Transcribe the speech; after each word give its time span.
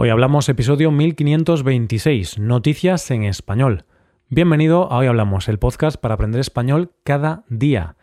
Hoy 0.00 0.10
hablamos 0.10 0.48
episodio 0.48 0.92
1526, 0.92 2.38
Noticias 2.38 3.10
en 3.10 3.24
Español. 3.24 3.84
Bienvenido 4.28 4.92
a 4.92 4.98
Hoy 4.98 5.08
Hablamos, 5.08 5.48
el 5.48 5.58
podcast 5.58 6.00
para 6.00 6.14
aprender 6.14 6.40
español 6.40 6.92
cada 7.02 7.42
día. 7.48 7.96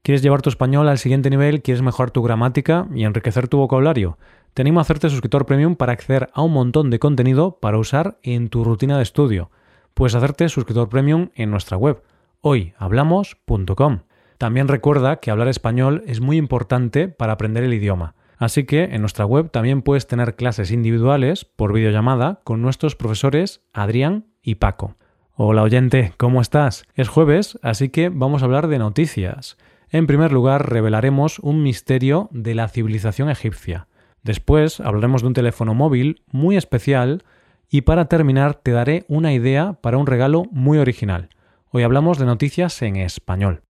¿Quieres 0.00 0.22
llevar 0.22 0.40
tu 0.40 0.48
español 0.48 0.88
al 0.88 0.96
siguiente 0.96 1.28
nivel? 1.28 1.60
¿Quieres 1.60 1.82
mejorar 1.82 2.12
tu 2.12 2.22
gramática 2.22 2.88
y 2.94 3.04
enriquecer 3.04 3.46
tu 3.48 3.58
vocabulario? 3.58 4.16
Te 4.54 4.62
animo 4.62 4.80
a 4.80 4.84
hacerte 4.84 5.10
suscriptor 5.10 5.44
premium 5.44 5.76
para 5.76 5.92
acceder 5.92 6.30
a 6.32 6.40
un 6.40 6.54
montón 6.54 6.88
de 6.88 6.98
contenido 6.98 7.58
para 7.60 7.76
usar 7.76 8.16
en 8.22 8.48
tu 8.48 8.64
rutina 8.64 8.96
de 8.96 9.02
estudio. 9.02 9.50
Puedes 9.92 10.14
hacerte 10.14 10.48
suscriptor 10.48 10.88
premium 10.88 11.28
en 11.34 11.50
nuestra 11.50 11.76
web, 11.76 12.02
hoyhablamos.com. 12.40 13.98
También 14.38 14.66
recuerda 14.66 15.16
que 15.16 15.30
hablar 15.30 15.48
español 15.48 16.04
es 16.06 16.22
muy 16.22 16.38
importante 16.38 17.08
para 17.08 17.34
aprender 17.34 17.64
el 17.64 17.74
idioma. 17.74 18.14
Así 18.36 18.64
que 18.64 18.84
en 18.84 19.00
nuestra 19.00 19.24
web 19.24 19.50
también 19.50 19.82
puedes 19.82 20.06
tener 20.06 20.36
clases 20.36 20.70
individuales 20.70 21.44
por 21.44 21.72
videollamada 21.72 22.40
con 22.44 22.62
nuestros 22.62 22.96
profesores 22.96 23.62
Adrián 23.72 24.26
y 24.42 24.56
Paco. 24.56 24.96
Hola 25.34 25.62
oyente, 25.62 26.12
¿cómo 26.16 26.40
estás? 26.40 26.84
Es 26.94 27.08
jueves, 27.08 27.58
así 27.62 27.88
que 27.88 28.08
vamos 28.08 28.42
a 28.42 28.44
hablar 28.44 28.68
de 28.68 28.78
noticias. 28.78 29.56
En 29.90 30.06
primer 30.06 30.32
lugar, 30.32 30.70
revelaremos 30.70 31.38
un 31.40 31.62
misterio 31.62 32.28
de 32.32 32.54
la 32.54 32.68
civilización 32.68 33.30
egipcia. 33.30 33.88
Después 34.22 34.80
hablaremos 34.80 35.22
de 35.22 35.28
un 35.28 35.34
teléfono 35.34 35.74
móvil 35.74 36.22
muy 36.30 36.56
especial 36.56 37.24
y 37.68 37.82
para 37.82 38.06
terminar 38.06 38.54
te 38.54 38.70
daré 38.70 39.04
una 39.08 39.32
idea 39.32 39.74
para 39.80 39.98
un 39.98 40.06
regalo 40.06 40.44
muy 40.50 40.78
original. 40.78 41.28
Hoy 41.70 41.82
hablamos 41.82 42.18
de 42.18 42.26
noticias 42.26 42.80
en 42.82 42.96
español. 42.96 43.62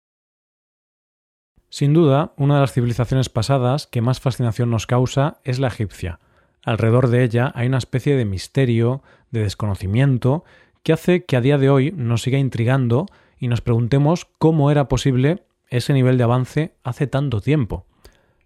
Sin 1.74 1.92
duda, 1.92 2.34
una 2.37 2.55
de 2.55 2.60
las 2.60 2.73
civilizaciones 2.73 3.28
pasadas 3.28 3.88
que 3.88 4.01
más 4.01 4.20
fascinación 4.20 4.70
nos 4.70 4.87
causa 4.87 5.38
es 5.42 5.59
la 5.59 5.66
egipcia. 5.66 6.20
Alrededor 6.62 7.09
de 7.09 7.24
ella 7.24 7.51
hay 7.56 7.66
una 7.66 7.78
especie 7.78 8.15
de 8.15 8.24
misterio, 8.24 9.02
de 9.32 9.41
desconocimiento, 9.41 10.45
que 10.84 10.92
hace 10.92 11.24
que 11.24 11.37
a 11.37 11.41
día 11.41 11.59
de 11.59 11.71
hoy 11.71 11.90
nos 11.90 12.23
siga 12.23 12.38
intrigando 12.38 13.07
y 13.40 13.48
nos 13.48 13.60
preguntemos 13.60 14.29
cómo 14.38 14.71
era 14.71 14.87
posible 14.87 15.43
ese 15.68 15.95
nivel 15.95 16.16
de 16.16 16.23
avance 16.23 16.74
hace 16.85 17.09
tanto 17.09 17.40
tiempo. 17.40 17.87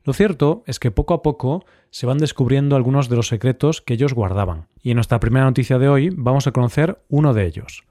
Lo 0.05 0.15
cierto 0.15 0.63
es 0.65 0.79
que 0.79 0.91
poco 0.91 1.13
a 1.13 1.21
poco 1.21 1.67
se 1.91 2.07
van 2.07 2.17
descubriendo 2.17 2.77
algunos 2.77 3.11
de 3.11 3.17
los 3.17 3.29
secretos 3.29 3.83
que 3.83 3.93
ellos 3.93 4.15
guardaban, 4.15 4.69
y 4.83 4.93
en 4.93 4.95
nuestra 4.95 5.21
primera 5.21 5.45
noticia 5.45 5.79
de 5.79 5.91
hoy 5.91 6.09
vamos 6.17 6.47
a 6.47 6.53
conocer 6.53 7.03
uno 7.11 7.35
de 7.35 7.45
ellos. 7.45 7.85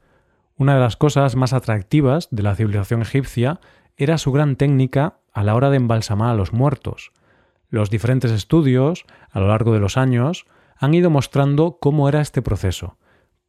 Una 0.57 0.73
de 0.73 0.79
las 0.79 0.97
cosas 0.97 1.35
más 1.35 1.53
atractivas 1.53 2.27
de 2.31 2.41
la 2.41 2.55
civilización 2.55 3.03
egipcia 3.03 3.59
era 3.97 4.17
su 4.17 4.31
gran 4.31 4.55
técnica 4.55 5.17
a 5.37 5.43
la 5.43 5.53
hora 5.53 5.69
de 5.69 5.77
embalsamar 5.77 6.31
a 6.31 6.33
los 6.33 6.51
muertos. 6.51 7.11
Los 7.69 7.91
diferentes 7.91 8.31
estudios, 8.31 9.05
a 9.29 9.39
lo 9.39 9.49
largo 9.49 9.71
de 9.71 9.79
los 9.79 9.95
años, 9.95 10.47
han 10.75 10.95
ido 10.95 11.11
mostrando 11.11 11.77
cómo 11.79 12.09
era 12.09 12.21
este 12.21 12.41
proceso, 12.41 12.97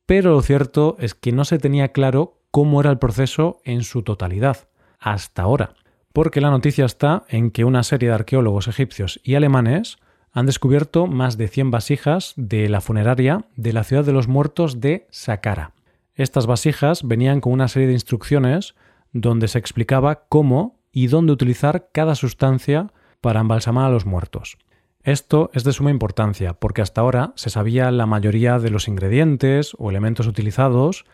pero 0.05 0.33
lo 0.33 0.42
cierto 0.42 0.97
es 0.98 1.14
que 1.14 1.33
no 1.33 1.47
se 1.47 1.59
tenía 1.59 1.89
claro 1.89 2.42
cómo 2.50 2.83
era 2.83 2.91
el 2.91 2.98
proceso 2.98 3.62
en 3.64 3.84
su 3.84 4.03
totalidad, 4.03 4.69
hasta 4.98 5.41
ahora, 5.41 5.77
porque 6.12 6.42
la 6.42 6.50
noticia 6.50 6.84
está 6.84 7.25
en 7.27 7.50
que 7.50 7.64
una 7.64 7.83
serie 7.83 8.11
de 8.11 8.16
arqueólogos 8.16 8.69
egipcios 8.69 9.19
y 9.25 9.36
alemanes 9.36 9.97
han 10.31 10.44
descubierto 10.44 11.06
más 11.06 11.39
de 11.39 11.48
100 11.48 11.70
vasijas 11.70 12.34
de 12.36 12.69
la 12.69 12.83
funeraria 12.83 13.47
de 13.56 13.72
la 13.72 13.83
ciudad 13.83 14.05
de 14.05 14.12
los 14.12 14.28
muertos 14.28 14.83
de 14.83 15.06
Saqqara. 15.09 15.72
Estas 16.14 16.47
vasijas 16.47 17.03
venían 17.03 17.41
con 17.41 17.55
una 17.55 17.69
serie 17.69 17.89
de 17.89 17.94
instrucciones 17.94 18.75
donde 19.14 19.48
se 19.48 19.59
explicaba 19.59 20.27
cómo 20.28 20.78
y 20.99 21.07
dónde 21.07 21.33
utilizar 21.33 21.91
cada 21.93 22.17
sustancia 22.17 22.89
para 23.21 23.39
embalsamar 23.39 23.87
a 23.87 23.91
los 23.91 24.05
muertos. 24.05 24.59
Esto 25.05 25.49
es 25.55 25.63
de 25.63 25.73
suma 25.73 25.93
importancia 25.93 26.55
porque 26.55 26.83
hasta 26.83 27.03
ahora 27.03 27.33
se 27.37 27.51
sabía 27.51 27.93
la 27.93 28.07
mayoría 28.07 28.59
de 28.59 28.71
los 28.71 28.89
ingredientes 28.89 29.77
o 29.79 29.91
elementos 29.91 30.27
utilizados, 30.27 31.05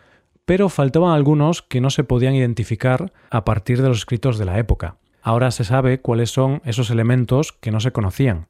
pero 0.46 0.70
faltaban 0.70 1.12
algunos 1.14 1.60
que 1.60 1.82
no 1.82 1.90
se 1.90 2.02
podían 2.02 2.34
identificar 2.34 3.12
a 3.28 3.44
partir 3.44 3.82
de 3.82 3.88
los 3.88 3.98
escritos 3.98 4.38
de 4.38 4.46
la 4.46 4.58
época. 4.58 4.96
Ahora 5.20 5.50
se 5.50 5.64
sabe 5.64 6.00
cuáles 6.00 6.30
son 6.30 6.62
esos 6.64 6.88
elementos 6.88 7.52
que 7.52 7.70
no 7.70 7.80
se 7.80 7.92
conocían, 7.92 8.46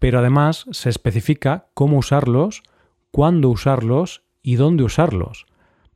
pero 0.00 0.18
además 0.18 0.66
se 0.72 0.90
especifica 0.90 1.68
cómo 1.74 1.98
usarlos, 1.98 2.64
cuándo 3.12 3.48
usarlos 3.48 4.24
y 4.42 4.56
dónde 4.56 4.82
usarlos. 4.82 5.46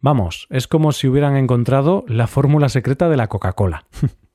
Vamos, 0.00 0.46
es 0.50 0.68
como 0.68 0.92
si 0.92 1.08
hubieran 1.08 1.36
encontrado 1.36 2.04
la 2.06 2.28
fórmula 2.28 2.68
secreta 2.68 3.08
de 3.08 3.16
la 3.16 3.26
Coca-Cola. 3.26 3.86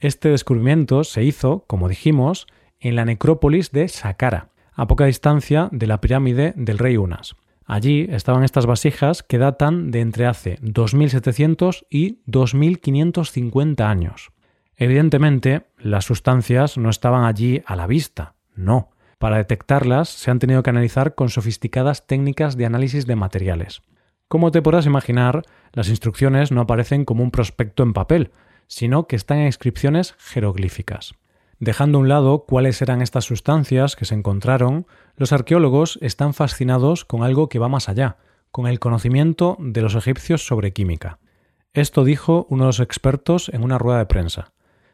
este 0.00 0.30
descubrimiento 0.30 1.04
se 1.04 1.22
hizo, 1.22 1.64
como 1.66 1.88
dijimos, 1.88 2.46
en 2.80 2.96
la 2.96 3.04
necrópolis 3.04 3.70
de 3.70 3.86
Saqqara, 3.88 4.48
a 4.72 4.86
poca 4.86 5.04
distancia 5.04 5.68
de 5.72 5.86
la 5.86 6.00
pirámide 6.00 6.54
del 6.56 6.78
rey 6.78 6.96
Unas. 6.96 7.36
Allí 7.66 8.08
estaban 8.10 8.42
estas 8.42 8.66
vasijas 8.66 9.22
que 9.22 9.38
datan 9.38 9.90
de 9.90 10.00
entre 10.00 10.26
hace 10.26 10.58
2700 10.62 11.86
y 11.90 12.18
2550 12.26 13.88
años. 13.88 14.32
Evidentemente, 14.74 15.66
las 15.78 16.06
sustancias 16.06 16.78
no 16.78 16.88
estaban 16.88 17.24
allí 17.24 17.62
a 17.66 17.76
la 17.76 17.86
vista, 17.86 18.34
no. 18.56 18.90
Para 19.18 19.36
detectarlas 19.36 20.08
se 20.08 20.30
han 20.30 20.38
tenido 20.38 20.62
que 20.62 20.70
analizar 20.70 21.14
con 21.14 21.28
sofisticadas 21.28 22.06
técnicas 22.06 22.56
de 22.56 22.64
análisis 22.64 23.06
de 23.06 23.16
materiales. 23.16 23.82
Como 24.28 24.50
te 24.50 24.62
podrás 24.62 24.86
imaginar, 24.86 25.42
las 25.72 25.90
instrucciones 25.90 26.50
no 26.50 26.62
aparecen 26.62 27.04
como 27.04 27.22
un 27.22 27.30
prospecto 27.30 27.82
en 27.82 27.92
papel, 27.92 28.30
sino 28.70 29.08
que 29.08 29.16
están 29.16 29.38
en 29.38 29.46
inscripciones 29.46 30.14
jeroglíficas. 30.18 31.14
Dejando 31.58 31.98
a 31.98 32.00
un 32.00 32.08
lado 32.08 32.46
cuáles 32.46 32.80
eran 32.80 33.02
estas 33.02 33.24
sustancias 33.24 33.96
que 33.96 34.04
se 34.06 34.14
encontraron, 34.14 34.86
los 35.16 35.32
arqueólogos 35.32 35.98
están 36.00 36.32
fascinados 36.32 37.04
con 37.04 37.24
algo 37.24 37.48
que 37.48 37.58
va 37.58 37.68
más 37.68 37.88
allá, 37.88 38.16
con 38.52 38.68
el 38.68 38.78
conocimiento 38.78 39.56
de 39.58 39.82
los 39.82 39.96
egipcios 39.96 40.46
sobre 40.46 40.72
química. 40.72 41.18
Esto 41.74 42.04
dijo 42.04 42.46
uno 42.48 42.64
de 42.64 42.68
los 42.68 42.80
expertos 42.80 43.50
en 43.52 43.64
una 43.64 43.76
rueda 43.76 43.98
de 43.98 44.06
prensa. 44.06 44.52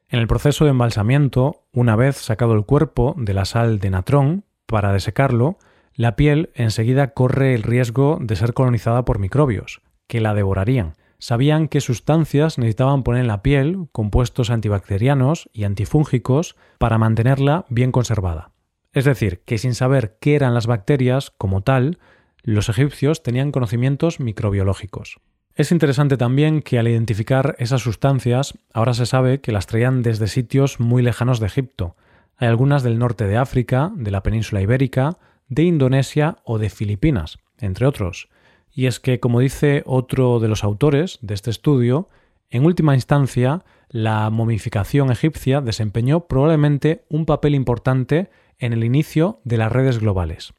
En 0.08 0.20
el 0.20 0.26
proceso 0.26 0.64
de 0.64 0.70
embalsamiento, 0.70 1.66
una 1.72 1.96
vez 1.96 2.16
sacado 2.16 2.54
el 2.54 2.64
cuerpo 2.64 3.14
de 3.18 3.34
la 3.34 3.44
sal 3.44 3.78
de 3.78 3.90
natrón 3.90 4.44
para 4.64 4.92
desecarlo, 4.92 5.58
la 5.94 6.16
piel 6.16 6.50
enseguida 6.54 7.12
corre 7.12 7.54
el 7.54 7.62
riesgo 7.62 8.18
de 8.20 8.36
ser 8.36 8.54
colonizada 8.54 9.04
por 9.04 9.18
microbios, 9.18 9.82
que 10.06 10.20
la 10.20 10.34
devorarían. 10.34 10.94
Sabían 11.18 11.68
qué 11.68 11.80
sustancias 11.80 12.58
necesitaban 12.58 13.02
poner 13.02 13.22
en 13.22 13.28
la 13.28 13.42
piel, 13.42 13.88
compuestos 13.92 14.50
antibacterianos 14.50 15.48
y 15.52 15.64
antifúngicos, 15.64 16.56
para 16.78 16.98
mantenerla 16.98 17.64
bien 17.68 17.92
conservada. 17.92 18.52
Es 18.92 19.04
decir, 19.04 19.42
que 19.44 19.58
sin 19.58 19.74
saber 19.74 20.16
qué 20.20 20.36
eran 20.36 20.54
las 20.54 20.66
bacterias 20.66 21.30
como 21.30 21.62
tal, 21.62 21.98
los 22.42 22.68
egipcios 22.68 23.22
tenían 23.22 23.52
conocimientos 23.52 24.20
microbiológicos. 24.20 25.20
Es 25.54 25.72
interesante 25.72 26.18
también 26.18 26.60
que 26.60 26.78
al 26.78 26.86
identificar 26.86 27.56
esas 27.58 27.80
sustancias, 27.80 28.58
ahora 28.74 28.92
se 28.92 29.06
sabe 29.06 29.40
que 29.40 29.52
las 29.52 29.66
traían 29.66 30.02
desde 30.02 30.28
sitios 30.28 30.80
muy 30.80 31.02
lejanos 31.02 31.40
de 31.40 31.46
Egipto. 31.46 31.96
Hay 32.36 32.48
algunas 32.48 32.82
del 32.82 32.98
norte 32.98 33.26
de 33.26 33.38
África, 33.38 33.90
de 33.96 34.10
la 34.10 34.22
península 34.22 34.60
ibérica, 34.60 35.16
de 35.48 35.62
Indonesia 35.62 36.36
o 36.44 36.58
de 36.58 36.68
Filipinas, 36.68 37.38
entre 37.58 37.86
otros. 37.86 38.28
Y 38.76 38.86
es 38.86 39.00
que, 39.00 39.20
como 39.20 39.40
dice 39.40 39.82
otro 39.86 40.38
de 40.38 40.48
los 40.48 40.62
autores 40.62 41.18
de 41.22 41.32
este 41.32 41.50
estudio, 41.50 42.10
en 42.50 42.66
última 42.66 42.94
instancia, 42.94 43.64
la 43.88 44.28
momificación 44.28 45.10
egipcia 45.10 45.62
desempeñó 45.62 46.26
probablemente 46.26 47.06
un 47.08 47.24
papel 47.24 47.54
importante 47.54 48.28
en 48.58 48.74
el 48.74 48.84
inicio 48.84 49.40
de 49.44 49.56
las 49.56 49.72
redes 49.72 49.98
globales. 49.98 50.52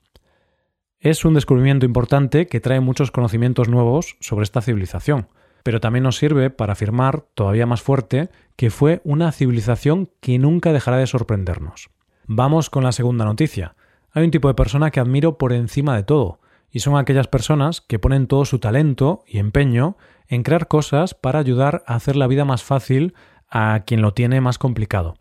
Es 0.99 1.25
un 1.25 1.35
descubrimiento 1.35 1.85
importante 1.85 2.47
que 2.47 2.59
trae 2.59 2.79
muchos 2.79 3.11
conocimientos 3.11 3.69
nuevos 3.69 4.17
sobre 4.19 4.45
esta 4.45 4.61
civilización, 4.61 5.27
pero 5.61 5.79
también 5.79 6.01
nos 6.01 6.17
sirve 6.17 6.49
para 6.49 6.73
afirmar 6.73 7.21
todavía 7.35 7.67
más 7.67 7.83
fuerte 7.83 8.29
que 8.55 8.71
fue 8.71 8.99
una 9.03 9.31
civilización 9.31 10.09
que 10.21 10.39
nunca 10.39 10.73
dejará 10.73 10.97
de 10.97 11.05
sorprendernos. 11.05 11.91
Vamos 12.25 12.71
con 12.71 12.83
la 12.83 12.93
segunda 12.93 13.25
noticia, 13.25 13.75
hay 14.11 14.23
un 14.23 14.31
tipo 14.31 14.47
de 14.47 14.55
persona 14.55 14.89
que 14.89 14.99
admiro 14.99 15.37
por 15.37 15.53
encima 15.53 15.95
de 15.95 16.01
todo, 16.01 16.39
y 16.77 16.79
son 16.79 16.95
aquellas 16.95 17.25
personas 17.25 17.81
que 17.81 17.97
ponen 17.97 18.27
todo 18.27 18.45
su 18.45 18.59
talento 18.59 19.23
y 19.25 19.39
empeño 19.39 19.97
en 20.27 20.43
crear 20.43 20.67
cosas 20.67 21.15
para 21.15 21.39
ayudar 21.39 21.81
a 21.87 21.95
hacer 21.95 22.15
la 22.15 22.27
vida 22.27 22.45
más 22.45 22.61
fácil 22.61 23.15
a 23.49 23.81
quien 23.87 24.03
lo 24.03 24.13
tiene 24.13 24.41
más 24.41 24.59
complicado. 24.59 25.15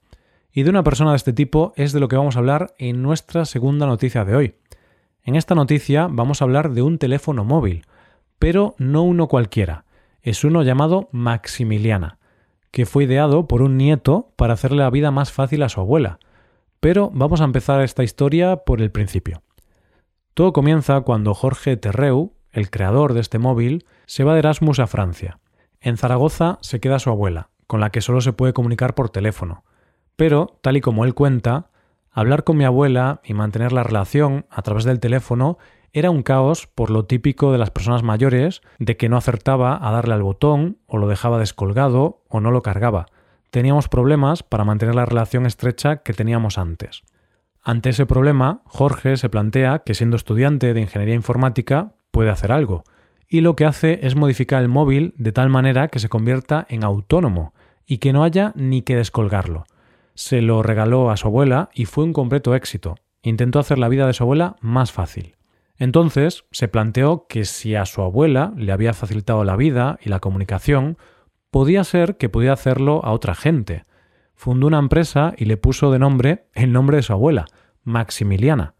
Y 0.52 0.64
de 0.64 0.68
una 0.68 0.82
persona 0.82 1.12
de 1.12 1.16
este 1.16 1.32
tipo 1.32 1.72
es 1.74 1.94
de 1.94 2.00
lo 2.00 2.08
que 2.08 2.16
vamos 2.16 2.36
a 2.36 2.40
hablar 2.40 2.74
en 2.76 3.00
nuestra 3.00 3.46
segunda 3.46 3.86
noticia 3.86 4.26
de 4.26 4.36
hoy. 4.36 4.54
En 5.22 5.34
esta 5.34 5.54
noticia 5.54 6.08
vamos 6.10 6.42
a 6.42 6.44
hablar 6.44 6.72
de 6.72 6.82
un 6.82 6.98
teléfono 6.98 7.42
móvil, 7.42 7.86
pero 8.38 8.74
no 8.76 9.02
uno 9.02 9.26
cualquiera, 9.26 9.86
es 10.20 10.44
uno 10.44 10.62
llamado 10.62 11.08
Maximiliana, 11.10 12.18
que 12.70 12.84
fue 12.84 13.04
ideado 13.04 13.48
por 13.48 13.62
un 13.62 13.78
nieto 13.78 14.34
para 14.36 14.52
hacerle 14.52 14.82
la 14.82 14.90
vida 14.90 15.10
más 15.10 15.32
fácil 15.32 15.62
a 15.62 15.70
su 15.70 15.80
abuela, 15.80 16.18
pero 16.80 17.10
vamos 17.14 17.40
a 17.40 17.44
empezar 17.44 17.80
esta 17.80 18.04
historia 18.04 18.56
por 18.56 18.82
el 18.82 18.90
principio. 18.90 19.40
Todo 20.36 20.52
comienza 20.52 21.00
cuando 21.00 21.32
Jorge 21.32 21.78
Terreu, 21.78 22.34
el 22.52 22.68
creador 22.68 23.14
de 23.14 23.20
este 23.20 23.38
móvil, 23.38 23.86
se 24.04 24.22
va 24.22 24.34
de 24.34 24.40
Erasmus 24.40 24.80
a 24.80 24.86
Francia. 24.86 25.38
En 25.80 25.96
Zaragoza 25.96 26.58
se 26.60 26.78
queda 26.78 26.98
su 26.98 27.08
abuela, 27.08 27.48
con 27.66 27.80
la 27.80 27.88
que 27.88 28.02
solo 28.02 28.20
se 28.20 28.34
puede 28.34 28.52
comunicar 28.52 28.94
por 28.94 29.08
teléfono. 29.08 29.64
Pero, 30.14 30.58
tal 30.60 30.76
y 30.76 30.82
como 30.82 31.06
él 31.06 31.14
cuenta, 31.14 31.70
hablar 32.10 32.44
con 32.44 32.58
mi 32.58 32.66
abuela 32.66 33.22
y 33.24 33.32
mantener 33.32 33.72
la 33.72 33.82
relación 33.82 34.44
a 34.50 34.60
través 34.60 34.84
del 34.84 35.00
teléfono 35.00 35.56
Era 35.94 36.10
un 36.10 36.22
caos 36.22 36.66
por 36.66 36.90
lo 36.90 37.06
típico 37.06 37.50
de 37.50 37.56
las 37.56 37.70
personas 37.70 38.02
mayores, 38.02 38.60
de 38.78 38.98
que 38.98 39.08
no 39.08 39.16
acertaba 39.16 39.78
a 39.80 39.90
darle 39.90 40.12
al 40.12 40.22
botón, 40.22 40.76
o 40.86 40.98
lo 40.98 41.08
dejaba 41.08 41.38
descolgado, 41.38 42.20
o 42.28 42.40
no 42.40 42.50
lo 42.50 42.60
cargaba. 42.60 43.06
Teníamos 43.50 43.88
problemas 43.88 44.42
para 44.42 44.64
mantener 44.64 44.96
la 44.96 45.06
relación 45.06 45.46
estrecha 45.46 46.02
que 46.02 46.12
teníamos 46.12 46.58
antes. 46.58 47.04
Ante 47.68 47.90
ese 47.90 48.06
problema, 48.06 48.62
Jorge 48.66 49.16
se 49.16 49.28
plantea 49.28 49.80
que 49.80 49.94
siendo 49.94 50.14
estudiante 50.14 50.72
de 50.72 50.80
ingeniería 50.80 51.16
informática 51.16 51.94
puede 52.12 52.30
hacer 52.30 52.52
algo, 52.52 52.84
y 53.28 53.40
lo 53.40 53.56
que 53.56 53.64
hace 53.64 54.06
es 54.06 54.14
modificar 54.14 54.62
el 54.62 54.68
móvil 54.68 55.14
de 55.16 55.32
tal 55.32 55.48
manera 55.48 55.88
que 55.88 55.98
se 55.98 56.08
convierta 56.08 56.64
en 56.68 56.84
autónomo 56.84 57.54
y 57.84 57.98
que 57.98 58.12
no 58.12 58.22
haya 58.22 58.52
ni 58.54 58.82
que 58.82 58.94
descolgarlo. 58.94 59.64
Se 60.14 60.42
lo 60.42 60.62
regaló 60.62 61.10
a 61.10 61.16
su 61.16 61.26
abuela 61.26 61.68
y 61.74 61.86
fue 61.86 62.04
un 62.04 62.12
completo 62.12 62.54
éxito. 62.54 62.94
Intentó 63.22 63.58
hacer 63.58 63.78
la 63.78 63.88
vida 63.88 64.06
de 64.06 64.12
su 64.12 64.22
abuela 64.22 64.54
más 64.60 64.92
fácil. 64.92 65.34
Entonces 65.76 66.44
se 66.52 66.68
planteó 66.68 67.26
que 67.28 67.44
si 67.44 67.74
a 67.74 67.84
su 67.84 68.00
abuela 68.00 68.52
le 68.56 68.70
había 68.70 68.94
facilitado 68.94 69.42
la 69.42 69.56
vida 69.56 69.98
y 70.00 70.08
la 70.08 70.20
comunicación, 70.20 70.98
podía 71.50 71.82
ser 71.82 72.16
que 72.16 72.28
pudiera 72.28 72.54
hacerlo 72.54 73.04
a 73.04 73.10
otra 73.10 73.34
gente. 73.34 73.86
Fundó 74.36 74.66
una 74.68 74.78
empresa 74.78 75.34
y 75.36 75.46
le 75.46 75.56
puso 75.56 75.90
de 75.90 75.98
nombre 75.98 76.46
el 76.54 76.72
nombre 76.72 76.98
de 76.98 77.02
su 77.02 77.12
abuela, 77.12 77.46
Maximiliana. 77.82 78.74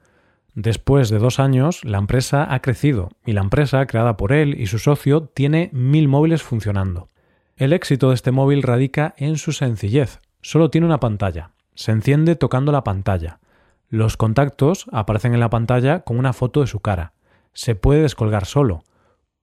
Después 0.54 1.08
de 1.10 1.18
dos 1.18 1.40
años, 1.40 1.84
la 1.84 1.98
empresa 1.98 2.46
ha 2.54 2.60
crecido 2.60 3.10
y 3.24 3.32
la 3.32 3.40
empresa, 3.40 3.86
creada 3.86 4.16
por 4.16 4.32
él 4.32 4.58
y 4.58 4.68
su 4.68 4.78
socio, 4.78 5.22
tiene 5.22 5.70
mil 5.72 6.08
móviles 6.08 6.42
funcionando. 6.42 7.08
El 7.56 7.72
éxito 7.72 8.10
de 8.10 8.14
este 8.14 8.32
móvil 8.32 8.62
radica 8.62 9.14
en 9.16 9.38
su 9.38 9.52
sencillez. 9.52 10.20
Solo 10.42 10.70
tiene 10.70 10.86
una 10.86 11.00
pantalla. 11.00 11.50
Se 11.74 11.90
enciende 11.90 12.36
tocando 12.36 12.70
la 12.70 12.84
pantalla. 12.84 13.40
Los 13.88 14.16
contactos 14.16 14.86
aparecen 14.92 15.34
en 15.34 15.40
la 15.40 15.50
pantalla 15.50 16.00
con 16.00 16.18
una 16.18 16.32
foto 16.32 16.60
de 16.60 16.66
su 16.66 16.80
cara. 16.80 17.12
Se 17.52 17.74
puede 17.74 18.02
descolgar 18.02 18.44
solo. 18.44 18.82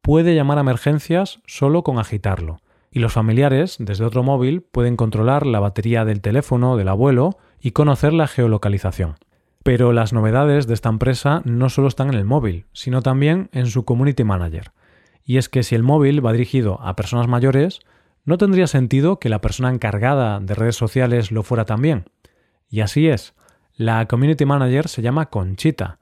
Puede 0.01 0.35
llamar 0.35 0.57
a 0.57 0.61
emergencias 0.61 1.41
solo 1.45 1.83
con 1.83 1.97
agitarlo. 1.97 2.59
Y 2.95 2.99
los 2.99 3.11
familiares, 3.11 3.77
desde 3.79 4.05
otro 4.05 4.21
móvil, 4.21 4.61
pueden 4.61 4.97
controlar 4.97 5.47
la 5.47 5.59
batería 5.59 6.05
del 6.05 6.21
teléfono 6.21 6.77
del 6.77 6.89
abuelo 6.89 7.39
y 7.59 7.71
conocer 7.71 8.13
la 8.13 8.27
geolocalización. 8.27 9.15
Pero 9.63 9.93
las 9.93 10.13
novedades 10.13 10.67
de 10.67 10.75
esta 10.75 10.89
empresa 10.89 11.41
no 11.43 11.69
solo 11.69 11.87
están 11.87 12.09
en 12.09 12.13
el 12.13 12.25
móvil, 12.25 12.67
sino 12.71 13.01
también 13.01 13.49
en 13.51 13.65
su 13.65 13.83
community 13.83 14.23
manager. 14.23 14.73
Y 15.25 15.37
es 15.37 15.49
que 15.49 15.63
si 15.63 15.73
el 15.73 15.81
móvil 15.81 16.23
va 16.23 16.33
dirigido 16.33 16.79
a 16.81 16.95
personas 16.95 17.27
mayores, 17.27 17.79
¿no 18.25 18.37
tendría 18.37 18.67
sentido 18.67 19.17
que 19.17 19.29
la 19.29 19.41
persona 19.41 19.71
encargada 19.71 20.39
de 20.39 20.53
redes 20.53 20.75
sociales 20.75 21.31
lo 21.31 21.41
fuera 21.41 21.65
también? 21.65 22.05
Y 22.69 22.81
así 22.81 23.07
es. 23.07 23.33
La 23.75 24.07
Community 24.07 24.45
Manager 24.45 24.87
se 24.87 25.01
llama 25.01 25.31
Conchita. 25.31 25.97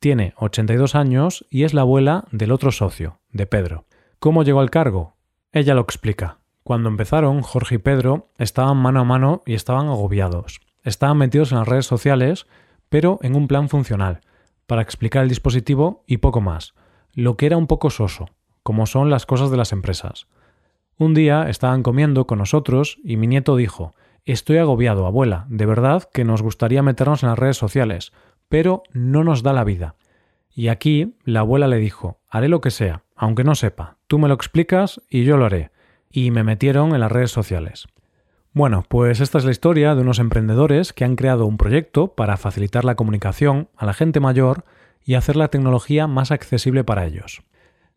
Tiene 0.00 0.34
82 0.38 0.96
años 0.96 1.46
y 1.50 1.62
es 1.62 1.72
la 1.72 1.82
abuela 1.82 2.24
del 2.32 2.50
otro 2.50 2.72
socio, 2.72 3.20
de 3.30 3.46
Pedro. 3.46 3.84
¿Cómo 4.18 4.42
llegó 4.42 4.58
al 4.58 4.70
cargo? 4.70 5.14
Ella 5.52 5.74
lo 5.74 5.82
explica. 5.82 6.38
Cuando 6.64 6.88
empezaron, 6.88 7.42
Jorge 7.42 7.74
y 7.74 7.78
Pedro 7.78 8.30
estaban 8.38 8.78
mano 8.78 9.00
a 9.00 9.04
mano 9.04 9.42
y 9.44 9.52
estaban 9.52 9.88
agobiados. 9.88 10.60
Estaban 10.82 11.18
metidos 11.18 11.52
en 11.52 11.58
las 11.58 11.68
redes 11.68 11.84
sociales, 11.84 12.46
pero 12.88 13.18
en 13.22 13.36
un 13.36 13.48
plan 13.48 13.68
funcional, 13.68 14.22
para 14.66 14.80
explicar 14.80 15.24
el 15.24 15.28
dispositivo 15.28 16.04
y 16.06 16.18
poco 16.18 16.40
más, 16.40 16.72
lo 17.12 17.36
que 17.36 17.44
era 17.44 17.58
un 17.58 17.66
poco 17.66 17.90
soso, 17.90 18.30
como 18.62 18.86
son 18.86 19.10
las 19.10 19.26
cosas 19.26 19.50
de 19.50 19.58
las 19.58 19.72
empresas. 19.72 20.26
Un 20.96 21.12
día 21.12 21.50
estaban 21.50 21.82
comiendo 21.82 22.26
con 22.26 22.38
nosotros 22.38 22.98
y 23.04 23.18
mi 23.18 23.26
nieto 23.26 23.54
dijo 23.56 23.94
Estoy 24.24 24.56
agobiado, 24.56 25.04
abuela, 25.04 25.44
de 25.50 25.66
verdad 25.66 26.08
que 26.12 26.24
nos 26.24 26.40
gustaría 26.40 26.82
meternos 26.82 27.22
en 27.22 27.28
las 27.28 27.38
redes 27.38 27.58
sociales, 27.58 28.12
pero 28.48 28.84
no 28.92 29.22
nos 29.22 29.42
da 29.42 29.52
la 29.52 29.64
vida. 29.64 29.96
Y 30.54 30.68
aquí 30.68 31.16
la 31.24 31.40
abuela 31.40 31.68
le 31.68 31.76
dijo 31.76 32.20
Haré 32.30 32.48
lo 32.48 32.62
que 32.62 32.70
sea, 32.70 33.01
aunque 33.22 33.44
no 33.44 33.54
sepa, 33.54 33.96
tú 34.06 34.18
me 34.18 34.28
lo 34.28 34.34
explicas 34.34 35.00
y 35.08 35.24
yo 35.24 35.36
lo 35.36 35.46
haré. 35.46 35.70
Y 36.10 36.30
me 36.30 36.44
metieron 36.44 36.94
en 36.94 37.00
las 37.00 37.12
redes 37.12 37.30
sociales. 37.30 37.86
Bueno, 38.52 38.84
pues 38.88 39.20
esta 39.20 39.38
es 39.38 39.44
la 39.44 39.50
historia 39.50 39.94
de 39.94 40.02
unos 40.02 40.18
emprendedores 40.18 40.92
que 40.92 41.04
han 41.04 41.16
creado 41.16 41.46
un 41.46 41.56
proyecto 41.56 42.14
para 42.14 42.36
facilitar 42.36 42.84
la 42.84 42.96
comunicación 42.96 43.68
a 43.76 43.86
la 43.86 43.94
gente 43.94 44.20
mayor 44.20 44.64
y 45.04 45.14
hacer 45.14 45.36
la 45.36 45.48
tecnología 45.48 46.06
más 46.06 46.32
accesible 46.32 46.84
para 46.84 47.06
ellos. 47.06 47.42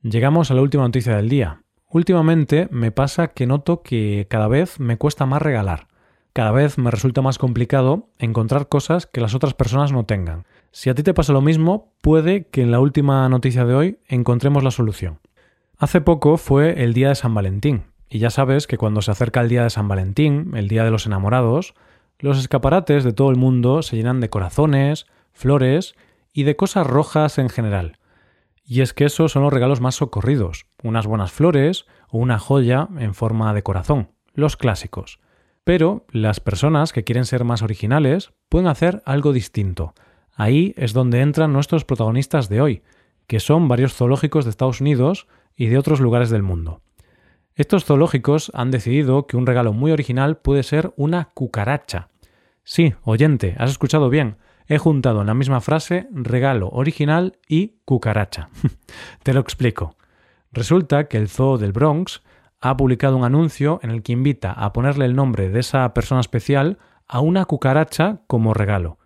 Llegamos 0.02 0.52
a 0.52 0.54
la 0.54 0.62
última 0.62 0.84
noticia 0.84 1.16
del 1.18 1.28
día, 1.28 1.66
Últimamente 1.96 2.68
me 2.72 2.92
pasa 2.92 3.30
que 3.30 3.48
noto 3.48 3.82
que 3.82 4.28
cada 4.30 4.50
vez 4.50 4.82
me 4.82 4.98
cuesta 4.98 5.26
más 5.26 5.42
regalar. 5.42 5.88
Cada 6.34 6.52
vez 6.52 6.78
me 6.78 6.92
resulta 6.92 7.22
más 7.22 7.38
complicado 7.38 8.10
encontrar 8.20 8.68
cosas 8.68 9.06
que 9.06 9.22
las 9.22 9.34
otras 9.34 9.54
personas 9.54 9.94
no 9.94 10.06
tengan. 10.06 10.46
Si 10.76 10.90
a 10.90 10.94
ti 10.94 11.04
te 11.04 11.14
pasa 11.14 11.32
lo 11.32 11.40
mismo, 11.40 11.94
puede 12.02 12.48
que 12.48 12.62
en 12.62 12.70
la 12.70 12.82
última 12.82 13.30
noticia 13.30 13.64
de 13.64 13.74
hoy 13.74 14.00
encontremos 14.10 14.62
la 14.62 14.72
solución. 14.72 15.22
Hace 15.78 16.02
poco 16.02 16.36
fue 16.36 16.84
el 16.84 16.94
día 16.94 17.08
de 17.08 17.16
San 17.16 17.34
Valentín, 17.34 17.86
y 18.10 18.20
ya 18.20 18.30
sabes 18.30 18.68
que 18.68 18.78
cuando 18.78 19.02
se 19.02 19.10
acerca 19.10 19.40
el 19.40 19.48
día 19.48 19.64
de 19.64 19.70
San 19.70 19.88
Valentín, 19.88 20.52
el 20.54 20.68
día 20.68 20.84
de 20.84 20.92
los 20.92 21.06
enamorados, 21.06 21.76
los 22.20 22.38
escaparates 22.38 23.06
de 23.06 23.14
todo 23.14 23.30
el 23.30 23.38
mundo 23.38 23.84
se 23.84 23.96
llenan 23.96 24.20
de 24.20 24.30
corazones, 24.30 25.08
flores 25.32 25.96
y 26.34 26.44
de 26.44 26.58
cosas 26.58 26.86
rojas 26.86 27.38
en 27.38 27.48
general. 27.48 27.98
Y 28.66 28.82
es 28.82 28.94
que 28.94 29.06
esos 29.06 29.32
son 29.32 29.44
los 29.44 29.54
regalos 29.54 29.80
más 29.80 29.96
socorridos, 29.96 30.66
unas 30.84 31.08
buenas 31.08 31.32
flores 31.32 31.86
o 32.10 32.18
una 32.18 32.38
joya 32.38 32.90
en 33.00 33.14
forma 33.14 33.54
de 33.54 33.64
corazón, 33.64 34.10
los 34.34 34.58
clásicos. 34.58 35.22
Pero 35.64 36.06
las 36.10 36.42
personas 36.42 36.92
que 36.92 37.06
quieren 37.06 37.24
ser 37.24 37.46
más 37.46 37.62
originales 37.62 38.34
pueden 38.50 38.68
hacer 38.68 39.02
algo 39.06 39.32
distinto. 39.32 39.94
Ahí 40.36 40.74
es 40.78 40.94
donde 40.94 41.22
entran 41.22 41.54
nuestros 41.54 41.86
protagonistas 41.86 42.50
de 42.50 42.62
hoy, 42.62 42.84
que 43.26 43.40
son 43.40 43.68
varios 43.68 43.94
zoológicos 43.94 44.44
de 44.44 44.52
Estados 44.52 44.82
Unidos 44.82 45.28
y 45.56 45.68
de 45.68 45.78
otros 45.78 46.02
lugares 46.02 46.30
del 46.30 46.44
mundo. 46.44 46.82
Estos 47.56 47.86
zoológicos 47.86 48.52
han 48.54 48.70
decidido 48.70 49.28
que 49.28 49.38
un 49.38 49.48
regalo 49.48 49.72
muy 49.72 49.92
original 49.92 50.38
puede 50.38 50.64
ser 50.64 50.94
una 50.98 51.30
cucaracha. 51.34 52.10
Sí, 52.64 52.94
oyente, 53.04 53.56
has 53.58 53.72
escuchado 53.72 54.10
bien, 54.10 54.36
he 54.68 54.78
juntado 54.78 55.22
en 55.22 55.28
la 55.28 55.34
misma 55.34 55.62
frase 55.62 56.08
regalo 56.12 56.70
original 56.70 57.38
y 57.48 57.80
cucaracha. 57.86 58.50
Te 59.24 59.34
lo 59.34 59.40
explico. 59.40 59.96
Resulta 60.52 61.08
que 61.08 61.18
el 61.18 61.30
Zoo 61.30 61.58
del 61.58 61.72
Bronx 61.72 62.24
ha 62.60 62.76
publicado 62.76 63.16
un 63.16 63.24
anuncio 63.24 63.80
en 63.84 63.92
el 63.92 64.04
que 64.04 64.14
invita 64.14 64.52
a 64.52 64.74
ponerle 64.74 65.06
el 65.06 65.16
nombre 65.16 65.50
de 65.50 65.60
esa 65.60 65.94
persona 65.94 66.22
especial 66.22 66.78
a 67.08 67.20
una 67.22 67.46
cucaracha 67.46 68.22
como 68.28 68.54
regalo. 68.54 68.98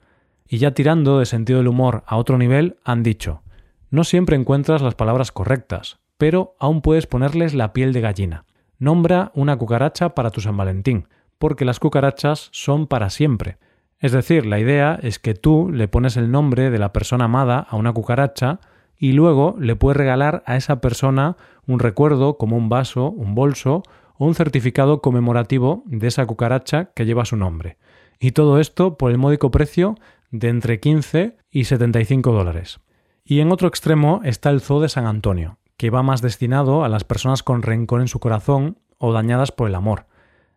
Y 0.49 0.57
ya 0.57 0.71
tirando 0.71 1.19
de 1.19 1.27
sentido 1.27 1.59
del 1.59 1.67
humor 1.67 2.03
a 2.07 2.17
otro 2.17 2.39
nivel, 2.39 2.77
han 2.83 3.03
dicho, 3.03 3.43
no 3.91 4.03
siempre 4.03 4.35
encuentras 4.35 4.81
las 4.81 4.95
palabras 4.95 5.31
correctas, 5.31 5.99
pero 6.17 6.55
aún 6.59 6.81
puedes 6.81 7.05
ponerles 7.05 7.53
la 7.53 7.71
piel 7.71 7.93
de 7.93 8.01
gallina. 8.01 8.45
Nombra 8.79 9.31
una 9.35 9.57
cucaracha 9.57 10.15
para 10.15 10.31
tu 10.31 10.41
San 10.41 10.57
Valentín, 10.57 11.07
porque 11.37 11.65
las 11.65 11.79
cucarachas 11.79 12.49
son 12.51 12.87
para 12.87 13.11
siempre. 13.11 13.57
Es 13.99 14.11
decir, 14.11 14.47
la 14.47 14.59
idea 14.59 14.97
es 15.01 15.19
que 15.19 15.35
tú 15.35 15.69
le 15.71 15.87
pones 15.87 16.17
el 16.17 16.31
nombre 16.31 16.71
de 16.71 16.79
la 16.79 16.93
persona 16.93 17.25
amada 17.25 17.59
a 17.69 17.75
una 17.75 17.93
cucaracha 17.93 18.59
y 18.97 19.11
luego 19.11 19.55
le 19.59 19.75
puedes 19.75 19.97
regalar 19.97 20.41
a 20.47 20.55
esa 20.55 20.81
persona 20.81 21.37
un 21.67 21.79
recuerdo 21.79 22.37
como 22.37 22.57
un 22.57 22.69
vaso, 22.69 23.11
un 23.11 23.35
bolso 23.35 23.83
o 24.17 24.25
un 24.25 24.35
certificado 24.35 25.01
conmemorativo 25.01 25.83
de 25.85 26.07
esa 26.07 26.25
cucaracha 26.25 26.85
que 26.95 27.05
lleva 27.05 27.25
su 27.25 27.37
nombre. 27.37 27.77
Y 28.19 28.31
todo 28.31 28.59
esto 28.59 28.97
por 28.97 29.11
el 29.11 29.17
módico 29.17 29.51
precio 29.51 29.95
de 30.31 30.49
entre 30.49 30.79
15 30.79 31.37
y 31.49 31.65
75 31.65 32.31
dólares. 32.31 32.79
Y 33.23 33.39
en 33.39 33.51
otro 33.51 33.67
extremo 33.67 34.21
está 34.23 34.49
el 34.49 34.61
Zoo 34.61 34.81
de 34.81 34.89
San 34.89 35.05
Antonio, 35.05 35.59
que 35.77 35.89
va 35.89 36.03
más 36.03 36.21
destinado 36.21 36.83
a 36.83 36.89
las 36.89 37.03
personas 37.03 37.43
con 37.43 37.61
rencor 37.61 38.01
en 38.01 38.07
su 38.07 38.19
corazón 38.19 38.79
o 38.97 39.13
dañadas 39.13 39.51
por 39.51 39.67
el 39.67 39.75
amor, 39.75 40.07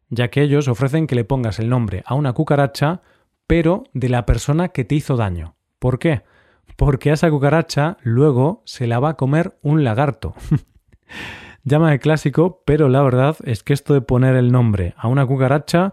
ya 0.09 0.29
que 0.29 0.43
ellos 0.43 0.69
ofrecen 0.69 1.07
que 1.07 1.15
le 1.15 1.25
pongas 1.25 1.59
el 1.59 1.69
nombre 1.69 2.03
a 2.07 2.15
una 2.15 2.33
cucaracha 2.33 3.03
pero 3.47 3.85
de 3.93 4.09
la 4.09 4.25
persona 4.25 4.69
que 4.69 4.85
te 4.85 4.95
hizo 4.95 5.17
daño. 5.17 5.57
¿Por 5.79 5.99
qué? 5.99 6.23
Porque 6.77 7.11
a 7.11 7.15
esa 7.15 7.31
cucaracha 7.31 7.99
luego 8.03 8.63
se 8.65 8.87
la 8.87 8.99
va 8.99 9.11
a 9.11 9.17
comer 9.17 9.59
un 9.63 9.85
lagarto. 9.85 10.35
Llama 11.65 11.93
de 11.93 12.01
clásico, 12.01 12.63
pero 12.65 12.89
la 12.89 13.03
verdad 13.03 13.37
es 13.45 13.63
que 13.63 13.73
esto 13.73 13.95
de 13.95 14.01
poner 14.01 14.35
el 14.35 14.51
nombre 14.51 14.95
a 14.97 15.07
una 15.07 15.25
cucaracha 15.27 15.93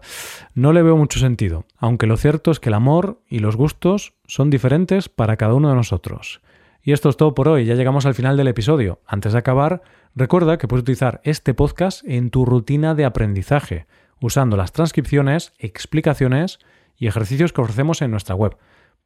no 0.52 0.72
le 0.72 0.82
veo 0.82 0.96
mucho 0.96 1.20
sentido, 1.20 1.64
aunque 1.78 2.08
lo 2.08 2.16
cierto 2.16 2.50
es 2.50 2.58
que 2.58 2.70
el 2.70 2.74
amor 2.74 3.20
y 3.28 3.38
los 3.38 3.54
gustos 3.54 4.14
son 4.26 4.50
diferentes 4.50 5.08
para 5.08 5.36
cada 5.36 5.54
uno 5.54 5.68
de 5.68 5.76
nosotros. 5.76 6.40
Y 6.82 6.90
esto 6.90 7.08
es 7.08 7.16
todo 7.16 7.34
por 7.34 7.46
hoy, 7.46 7.66
ya 7.66 7.76
llegamos 7.76 8.04
al 8.04 8.14
final 8.14 8.36
del 8.36 8.48
episodio. 8.48 9.00
Antes 9.06 9.32
de 9.32 9.38
acabar, 9.38 9.82
recuerda 10.16 10.58
que 10.58 10.66
puedes 10.66 10.82
utilizar 10.82 11.20
este 11.22 11.54
podcast 11.54 12.02
en 12.04 12.30
tu 12.30 12.44
rutina 12.44 12.96
de 12.96 13.04
aprendizaje, 13.04 13.86
usando 14.20 14.56
las 14.56 14.72
transcripciones, 14.72 15.52
explicaciones 15.58 16.58
y 16.96 17.06
ejercicios 17.06 17.52
que 17.52 17.60
ofrecemos 17.60 18.02
en 18.02 18.10
nuestra 18.10 18.34
web. 18.34 18.56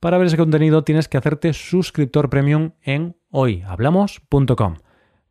Para 0.00 0.16
ver 0.16 0.28
ese 0.28 0.38
contenido 0.38 0.83
tienes 0.83 1.09
que 1.09 1.18
hacerte 1.18 1.52
suscriptor 1.52 2.30
premium 2.30 2.71
en 2.83 3.16
hoyhablamos.com. 3.30 4.76